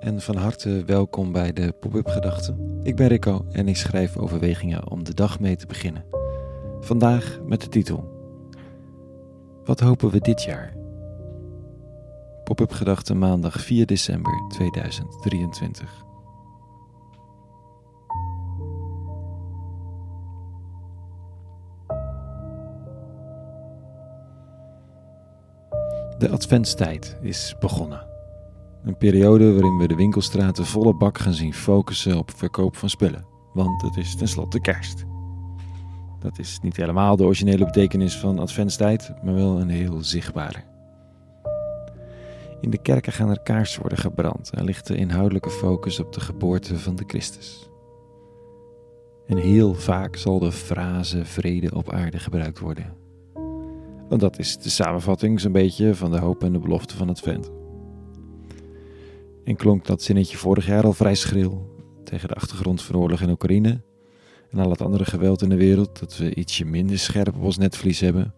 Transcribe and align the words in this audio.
En 0.00 0.20
van 0.20 0.36
harte 0.36 0.82
welkom 0.84 1.32
bij 1.32 1.52
de 1.52 1.72
Pop-up 1.72 2.06
Gedachten. 2.06 2.80
Ik 2.82 2.96
ben 2.96 3.08
Rico 3.08 3.46
en 3.52 3.68
ik 3.68 3.76
schrijf 3.76 4.16
overwegingen 4.16 4.90
om 4.90 5.04
de 5.04 5.14
dag 5.14 5.40
mee 5.40 5.56
te 5.56 5.66
beginnen. 5.66 6.04
Vandaag 6.80 7.38
met 7.46 7.60
de 7.60 7.68
titel: 7.68 8.08
Wat 9.64 9.80
hopen 9.80 10.10
we 10.10 10.20
dit 10.20 10.42
jaar? 10.42 10.74
Pop-up 12.44 12.72
Gedachten 12.72 13.18
maandag 13.18 13.60
4 13.60 13.86
december 13.86 14.32
2023. 14.48 16.04
De 26.18 26.28
adventstijd 26.28 27.16
is 27.20 27.54
begonnen. 27.60 28.15
Een 28.86 28.96
periode 28.96 29.52
waarin 29.52 29.76
we 29.76 29.88
de 29.88 29.94
winkelstraten 29.94 30.66
volle 30.66 30.94
bak 30.94 31.18
gaan 31.18 31.32
zien 31.32 31.54
focussen 31.54 32.18
op 32.18 32.30
verkoop 32.36 32.76
van 32.76 32.90
spullen. 32.90 33.26
Want 33.52 33.82
het 33.82 33.96
is 33.96 34.16
tenslotte 34.16 34.60
kerst. 34.60 35.04
Dat 36.20 36.38
is 36.38 36.58
niet 36.62 36.76
helemaal 36.76 37.16
de 37.16 37.24
originele 37.24 37.64
betekenis 37.64 38.16
van 38.16 38.38
adventstijd, 38.38 39.12
maar 39.22 39.34
wel 39.34 39.60
een 39.60 39.68
heel 39.68 40.02
zichtbare. 40.02 40.58
In 42.60 42.70
de 42.70 42.78
kerken 42.78 43.12
gaan 43.12 43.30
er 43.30 43.40
kaarsen 43.42 43.80
worden 43.80 43.98
gebrand 43.98 44.50
en 44.50 44.64
ligt 44.64 44.86
de 44.86 44.96
inhoudelijke 44.96 45.50
focus 45.50 46.00
op 46.00 46.12
de 46.12 46.20
geboorte 46.20 46.78
van 46.78 46.96
de 46.96 47.04
Christus. 47.06 47.70
En 49.26 49.36
heel 49.36 49.74
vaak 49.74 50.16
zal 50.16 50.38
de 50.38 50.52
frase 50.52 51.24
vrede 51.24 51.74
op 51.74 51.92
aarde 51.92 52.18
gebruikt 52.18 52.58
worden. 52.58 52.94
Want 54.08 54.20
dat 54.20 54.38
is 54.38 54.58
de 54.58 54.70
samenvatting 54.70 55.40
zo'n 55.40 55.52
beetje 55.52 55.94
van 55.94 56.10
de 56.10 56.18
hoop 56.18 56.44
en 56.44 56.52
de 56.52 56.58
belofte 56.58 56.96
van 56.96 57.08
Advent. 57.08 57.55
En 59.46 59.56
klonk 59.56 59.84
dat 59.84 60.02
zinnetje 60.02 60.36
vorig 60.36 60.66
jaar 60.66 60.84
al 60.84 60.92
vrij 60.92 61.14
schril 61.14 61.74
tegen 62.04 62.28
de 62.28 62.34
achtergrond 62.34 62.82
van 62.82 62.96
oorlog 62.96 63.20
in 63.20 63.30
Oekraïne 63.30 63.82
en 64.50 64.58
al 64.58 64.70
het 64.70 64.80
andere 64.80 65.04
geweld 65.04 65.42
in 65.42 65.48
de 65.48 65.56
wereld 65.56 66.00
dat 66.00 66.16
we 66.16 66.34
ietsje 66.34 66.64
minder 66.64 66.98
scherp 66.98 67.34
op 67.34 67.42
ons 67.42 67.58
netvlies 67.58 68.00
hebben. 68.00 68.34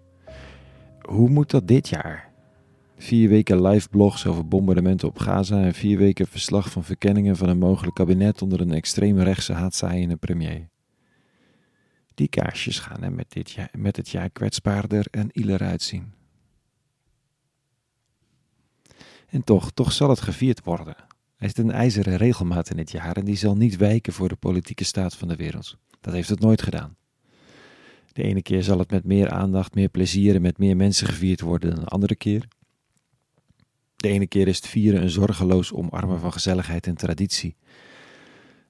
Hoe 1.01 1.29
moet 1.29 1.51
dat 1.51 1.69
dit 1.69 1.89
jaar? 1.89 2.33
Vier 2.97 3.29
weken 3.29 3.63
live 3.63 3.89
blogs 3.89 4.27
over 4.27 4.49
bombardementen 4.49 5.09
op 5.09 5.19
Gaza 5.19 5.63
en 5.63 5.75
vier 5.75 5.99
weken 5.99 6.27
verslag 6.27 6.71
van 6.71 6.85
verkenningen 6.85 7.37
van 7.37 7.49
een 7.49 7.59
mogelijk 7.59 7.95
kabinet 7.95 8.43
onder 8.43 8.61
een 8.61 8.73
extreem 8.73 9.19
rechtse 9.19 9.53
haatzaaiende 9.53 10.17
premier. 10.17 10.69
Die 12.15 12.29
kaarsjes 12.29 12.79
gaan 12.79 13.03
er 13.03 13.13
met, 13.13 13.33
dit 13.33 13.51
jaar, 13.51 13.71
met 13.79 13.97
het 13.97 14.09
jaar 14.09 14.31
kwetsbaarder 14.31 15.07
en 15.11 15.29
ieler 15.33 15.63
uitzien. 15.63 16.13
En 19.29 19.45
toch, 19.45 19.71
toch 19.73 19.93
zal 19.93 20.09
het 20.09 20.21
gevierd 20.21 20.65
worden. 20.65 21.08
Er 21.39 21.47
is 21.47 21.57
een 21.57 21.71
ijzeren 21.71 22.17
regelmaat 22.17 22.71
in 22.71 22.79
het 22.79 22.91
jaar 22.91 23.17
en 23.17 23.25
die 23.25 23.37
zal 23.37 23.57
niet 23.57 23.77
wijken 23.77 24.13
voor 24.13 24.29
de 24.29 24.37
politieke 24.37 24.85
staat 24.85 25.17
van 25.17 25.29
de 25.29 25.37
wereld. 25.37 25.79
Dat 26.01 26.15
heeft 26.15 26.29
het 26.29 26.41
nooit 26.41 26.63
gedaan. 26.63 26.97
De 28.13 28.23
ene 28.23 28.43
keer 28.43 28.63
zal 28.63 28.79
het 28.79 28.91
met 28.91 29.05
meer 29.05 29.31
aandacht, 29.31 29.75
meer 29.75 29.89
plezier 29.89 30.35
en 30.35 30.43
met 30.43 30.59
meer 30.59 30.77
mensen 30.77 31.07
gevierd 31.07 31.41
worden 31.41 31.71
dan 31.71 31.81
de 31.81 31.91
andere 31.91 32.17
keer. 32.17 32.49
De 33.97 34.09
ene 34.09 34.27
keer 34.27 34.49
is 34.49 34.57
het 34.57 34.67
vieren 34.67 35.03
een 35.03 35.11
zorgeloos 35.11 35.73
omarmen 35.73 36.21
van 36.21 36.33
gezelligheid 36.33 36.87
en 36.87 36.95
traditie. 36.95 37.57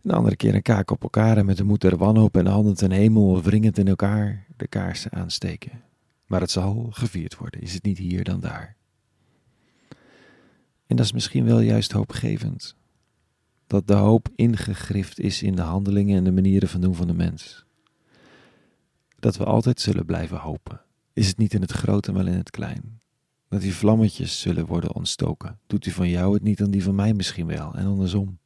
De 0.03 0.13
andere 0.13 0.37
keer 0.37 0.55
een 0.55 0.63
kaak 0.63 0.91
op 0.91 1.03
elkaar 1.03 1.37
en 1.37 1.47
met 1.47 1.57
de 1.57 1.65
moed 1.65 1.81
der 1.81 1.97
wanhoop 1.97 2.37
en 2.37 2.45
de 2.45 2.51
handen 2.51 2.75
ten 2.75 2.91
hemel 2.91 3.43
wringend 3.43 3.79
in 3.79 3.89
elkaar 3.89 4.47
de 4.57 4.69
kaarsen 4.69 5.13
aansteken. 5.13 5.83
Maar 6.27 6.41
het 6.41 6.51
zal 6.51 6.87
gevierd 6.91 7.37
worden, 7.37 7.61
is 7.61 7.75
het 7.75 7.83
niet 7.85 7.99
hier 7.99 8.25
dan 8.25 8.41
daar. 8.41 8.78
En 10.89 10.97
dat 10.97 11.05
is 11.05 11.13
misschien 11.13 11.45
wel 11.45 11.61
juist 11.61 11.93
hoopgevend. 11.93 12.77
Dat 13.67 13.87
de 13.87 13.95
hoop 13.95 14.29
ingegrift 14.35 15.19
is 15.19 15.43
in 15.43 15.55
de 15.55 15.63
handelingen 15.63 16.17
en 16.17 16.25
de 16.25 16.33
manieren 16.33 16.69
van 16.69 16.81
doen 16.81 16.95
van 16.95 17.07
de 17.07 17.13
mens. 17.13 17.65
Dat 19.19 19.37
we 19.37 19.45
altijd 19.45 19.81
zullen 19.81 20.07
blijven 20.07 20.37
hopen. 20.37 20.81
Is 21.13 21.29
het 21.29 21.39
niet 21.39 21.55
in 21.55 21.61
het 21.61 21.73
grote, 21.73 22.13
maar 22.13 22.27
in 22.27 22.33
het 22.33 22.51
klein. 22.51 23.01
Dat 23.49 23.61
die 23.61 23.75
vlammetjes 23.75 24.41
zullen 24.41 24.67
worden 24.67 24.95
ontstoken. 24.95 25.59
Doet 25.67 25.83
die 25.83 25.95
van 25.95 26.09
jou 26.09 26.35
het 26.35 26.43
niet, 26.43 26.59
dan 26.59 26.71
die 26.71 26.83
van 26.83 26.95
mij 26.95 27.15
misschien 27.15 27.47
wel, 27.47 27.75
en 27.75 27.87
andersom. 27.87 28.39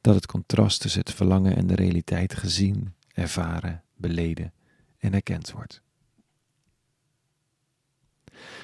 Dat 0.00 0.14
het 0.14 0.26
contrast 0.26 0.80
tussen 0.80 1.00
het 1.00 1.12
verlangen 1.12 1.56
en 1.56 1.66
de 1.66 1.74
realiteit 1.74 2.34
gezien, 2.34 2.94
ervaren, 3.12 3.82
beleden 3.96 4.52
en 4.98 5.14
erkend 5.14 5.52
wordt. 5.52 5.82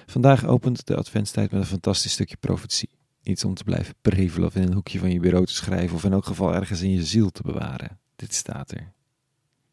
Vandaag 0.07 0.45
opent 0.45 0.87
de 0.87 0.97
adventstijd 0.97 1.51
met 1.51 1.61
een 1.61 1.67
fantastisch 1.67 2.13
stukje 2.13 2.37
profetie. 2.37 2.91
Iets 3.23 3.45
om 3.45 3.55
te 3.55 3.65
blijven 3.65 3.95
prevelen 4.01 4.49
of 4.49 4.55
in 4.55 4.63
een 4.63 4.73
hoekje 4.73 4.99
van 4.99 5.13
je 5.13 5.21
bureau 5.21 5.47
te 5.47 5.55
schrijven 5.55 5.97
of 5.97 6.05
in 6.05 6.13
elk 6.13 6.25
geval 6.25 6.55
ergens 6.55 6.81
in 6.81 6.91
je 6.91 7.05
ziel 7.05 7.31
te 7.31 7.43
bewaren. 7.43 7.99
Dit 8.17 8.35
staat 8.35 8.71
er. 8.71 8.93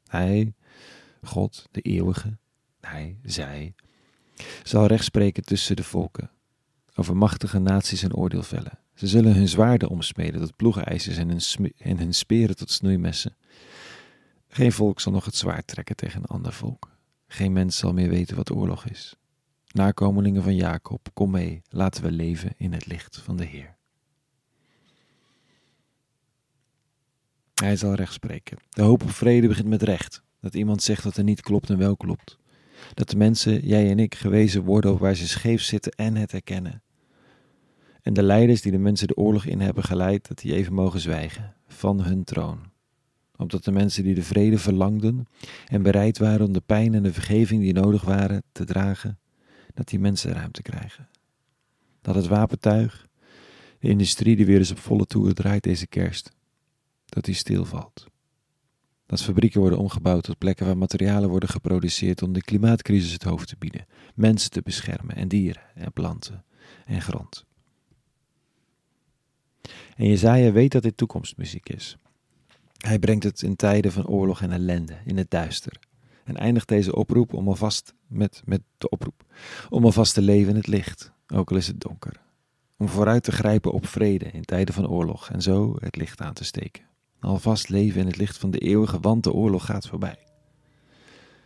Hij, 0.07 0.53
God, 1.23 1.67
de 1.71 1.81
eeuwige, 1.81 2.37
hij, 2.81 3.17
zij, 3.23 3.73
zal 4.63 4.85
recht 4.85 5.03
spreken 5.03 5.43
tussen 5.43 5.75
de 5.75 5.83
volken, 5.83 6.31
over 6.95 7.17
machtige 7.17 7.59
naties 7.59 8.03
en 8.03 8.15
oordeel 8.15 8.43
vellen. 8.43 8.79
Ze 8.95 9.07
zullen 9.07 9.35
hun 9.35 9.47
zwaarden 9.47 9.89
omsmeden 9.89 10.39
tot 10.41 10.55
ploegenijzers 10.55 11.17
en 11.17 11.29
hun, 11.29 11.73
en 11.77 11.97
hun 11.97 12.13
speren 12.13 12.55
tot 12.55 12.71
snoeimessen. 12.71 13.35
Geen 14.47 14.71
volk 14.71 14.99
zal 14.99 15.11
nog 15.11 15.25
het 15.25 15.35
zwaard 15.35 15.67
trekken 15.67 15.95
tegen 15.95 16.19
een 16.19 16.25
ander 16.25 16.53
volk. 16.53 16.89
Geen 17.27 17.53
mens 17.53 17.77
zal 17.77 17.93
meer 17.93 18.09
weten 18.09 18.35
wat 18.35 18.51
oorlog 18.51 18.85
is. 18.85 19.15
Nakomelingen 19.73 20.43
van 20.43 20.55
Jacob, 20.55 21.09
kom 21.13 21.31
mee, 21.31 21.61
laten 21.69 22.03
we 22.03 22.11
leven 22.11 22.53
in 22.57 22.73
het 22.73 22.85
licht 22.85 23.17
van 23.17 23.37
de 23.37 23.45
Heer. 23.45 23.77
Hij 27.53 27.75
zal 27.75 27.93
recht 27.93 28.13
spreken. 28.13 28.57
De 28.69 28.81
hoop 28.81 29.03
op 29.03 29.11
vrede 29.11 29.47
begint 29.47 29.67
met 29.67 29.83
recht. 29.83 30.23
Dat 30.41 30.53
iemand 30.53 30.83
zegt 30.83 31.03
wat 31.03 31.17
er 31.17 31.23
niet 31.23 31.41
klopt 31.41 31.69
en 31.69 31.77
wel 31.77 31.97
klopt. 31.97 32.37
Dat 32.93 33.09
de 33.09 33.17
mensen, 33.17 33.67
jij 33.67 33.89
en 33.89 33.99
ik, 33.99 34.15
gewezen 34.15 34.63
worden 34.63 34.91
op 34.91 34.99
waar 34.99 35.15
ze 35.15 35.27
scheef 35.27 35.61
zitten 35.61 35.91
en 35.91 36.15
het 36.15 36.33
erkennen. 36.33 36.83
En 38.01 38.13
de 38.13 38.23
leiders 38.23 38.61
die 38.61 38.71
de 38.71 38.77
mensen 38.77 39.07
de 39.07 39.15
oorlog 39.15 39.45
in 39.45 39.59
hebben 39.59 39.83
geleid, 39.83 40.27
dat 40.27 40.37
die 40.37 40.53
even 40.53 40.73
mogen 40.73 40.99
zwijgen 40.99 41.55
van 41.67 42.03
hun 42.03 42.23
troon. 42.23 42.59
Opdat 43.37 43.63
de 43.63 43.71
mensen 43.71 44.03
die 44.03 44.15
de 44.15 44.23
vrede 44.23 44.57
verlangden 44.57 45.27
en 45.67 45.81
bereid 45.81 46.17
waren 46.17 46.45
om 46.45 46.53
de 46.53 46.61
pijn 46.65 46.93
en 46.93 47.03
de 47.03 47.13
vergeving 47.13 47.61
die 47.61 47.73
nodig 47.73 48.03
waren 48.03 48.43
te 48.51 48.65
dragen, 48.65 49.19
dat 49.73 49.87
die 49.87 49.99
mensen 49.99 50.33
ruimte 50.33 50.61
krijgen. 50.61 51.09
Dat 52.01 52.15
het 52.15 52.27
wapentuig, 52.27 53.07
de 53.79 53.89
industrie 53.89 54.35
die 54.35 54.45
weer 54.45 54.57
eens 54.57 54.71
op 54.71 54.79
volle 54.79 55.05
toeren 55.05 55.35
draait 55.35 55.63
deze 55.63 55.87
kerst, 55.87 56.31
dat 57.05 57.25
die 57.25 57.35
stilvalt. 57.35 58.07
Dat 59.05 59.21
fabrieken 59.23 59.59
worden 59.59 59.79
omgebouwd 59.79 60.23
tot 60.23 60.37
plekken 60.37 60.65
waar 60.65 60.77
materialen 60.77 61.29
worden 61.29 61.49
geproduceerd 61.49 62.21
om 62.21 62.33
de 62.33 62.41
klimaatcrisis 62.41 63.11
het 63.11 63.23
hoofd 63.23 63.47
te 63.47 63.55
bieden, 63.59 63.85
mensen 64.15 64.51
te 64.51 64.61
beschermen 64.61 65.15
en 65.15 65.27
dieren 65.27 65.63
en 65.75 65.93
planten 65.93 66.45
en 66.85 67.01
grond. 67.01 67.45
En 69.95 70.07
Jezaja 70.07 70.51
weet 70.51 70.71
dat 70.71 70.83
dit 70.83 70.97
toekomstmuziek 70.97 71.69
is. 71.69 71.97
Hij 72.77 72.99
brengt 72.99 73.23
het 73.23 73.41
in 73.41 73.55
tijden 73.55 73.91
van 73.91 74.07
oorlog 74.07 74.41
en 74.41 74.51
ellende, 74.51 74.97
in 75.05 75.17
het 75.17 75.31
duister. 75.31 75.79
En 76.29 76.37
eindigt 76.37 76.67
deze 76.67 76.95
oproep 76.95 77.33
om 77.33 77.47
alvast 77.47 77.93
met, 78.07 78.41
met 78.45 78.61
de 78.77 78.89
oproep. 78.89 79.23
Om 79.69 79.85
alvast 79.85 80.13
te 80.13 80.21
leven 80.21 80.49
in 80.49 80.55
het 80.55 80.67
licht, 80.67 81.11
ook 81.27 81.51
al 81.51 81.57
is 81.57 81.67
het 81.67 81.81
donker. 81.81 82.21
Om 82.77 82.87
vooruit 82.87 83.23
te 83.23 83.31
grijpen 83.31 83.71
op 83.71 83.87
vrede 83.87 84.25
in 84.25 84.45
tijden 84.45 84.73
van 84.73 84.87
oorlog 84.87 85.29
en 85.29 85.41
zo 85.41 85.75
het 85.79 85.95
licht 85.95 86.21
aan 86.21 86.33
te 86.33 86.43
steken. 86.43 86.83
Alvast 87.19 87.69
leven 87.69 88.01
in 88.01 88.07
het 88.07 88.17
licht 88.17 88.37
van 88.37 88.51
de 88.51 88.57
eeuwige, 88.57 88.99
want 88.99 89.23
de 89.23 89.33
oorlog 89.33 89.65
gaat 89.65 89.87
voorbij. 89.87 90.17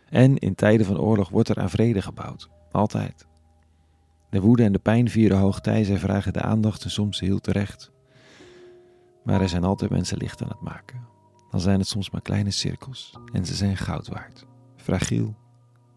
En 0.08 0.38
in 0.38 0.54
tijden 0.54 0.86
van 0.86 0.98
oorlog 0.98 1.28
wordt 1.28 1.48
er 1.48 1.60
aan 1.60 1.70
vrede 1.70 2.02
gebouwd. 2.02 2.48
Altijd. 2.70 3.26
De 4.30 4.40
woede 4.40 4.64
en 4.64 4.72
de 4.72 4.78
pijn 4.78 5.10
vieren 5.10 5.38
hoogtij, 5.38 5.84
zij 5.84 5.98
vragen 5.98 6.32
de 6.32 6.42
aandacht 6.42 6.84
en 6.84 6.90
soms 6.90 7.20
heel 7.20 7.40
terecht. 7.40 7.90
Maar 9.22 9.40
er 9.40 9.48
zijn 9.48 9.64
altijd 9.64 9.90
mensen 9.90 10.18
licht 10.18 10.42
aan 10.42 10.48
het 10.48 10.60
maken. 10.60 11.06
Dan 11.50 11.60
zijn 11.60 11.78
het 11.78 11.88
soms 11.88 12.10
maar 12.10 12.22
kleine 12.22 12.50
cirkels 12.50 13.18
en 13.32 13.46
ze 13.46 13.54
zijn 13.54 13.76
goud 13.76 14.08
waard. 14.08 14.46
Fragiel, 14.84 15.34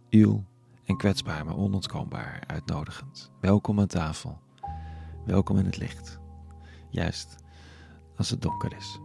iel 0.09 0.43
en 0.85 0.97
kwetsbaar, 0.97 1.45
maar 1.45 1.57
onontkoombaar, 1.57 2.43
uitnodigend. 2.45 3.31
Welkom 3.41 3.79
aan 3.79 3.87
tafel. 3.87 4.37
Welkom 5.25 5.57
in 5.57 5.65
het 5.65 5.77
licht. 5.77 6.19
Juist 6.89 7.35
als 8.15 8.29
het 8.29 8.41
donker 8.41 8.75
is. 8.77 8.99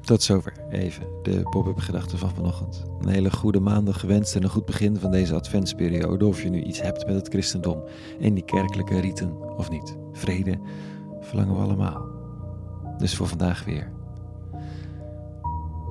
Tot 0.00 0.22
zover 0.22 0.68
even 0.68 1.06
de 1.22 1.42
pop-up 1.42 1.78
gedachten 1.78 2.18
van 2.18 2.30
vanochtend. 2.30 2.84
Een 3.00 3.08
hele 3.08 3.32
goede 3.32 3.60
maandag 3.60 4.00
gewenst 4.00 4.36
en 4.36 4.42
een 4.42 4.48
goed 4.48 4.66
begin 4.66 4.96
van 4.96 5.10
deze 5.10 5.34
adventsperiode. 5.34 6.26
Of 6.26 6.42
je 6.42 6.48
nu 6.48 6.62
iets 6.62 6.80
hebt 6.80 7.06
met 7.06 7.14
het 7.14 7.28
christendom 7.28 7.82
en 8.20 8.34
die 8.34 8.44
kerkelijke 8.44 9.00
riten 9.00 9.56
of 9.56 9.70
niet. 9.70 9.96
Vrede 10.12 10.58
verlangen 11.20 11.56
we 11.56 11.62
allemaal. 11.62 12.06
Dus 12.98 13.16
voor 13.16 13.26
vandaag 13.26 13.64
weer 13.64 13.95